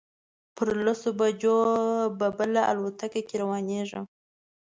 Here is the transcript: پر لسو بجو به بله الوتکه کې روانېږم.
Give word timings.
پر 0.55 0.67
لسو 0.85 1.09
بجو 1.19 1.57
به 2.17 2.27
بله 2.37 2.61
الوتکه 2.71 3.21
کې 3.27 3.35
روانېږم. 3.41 4.05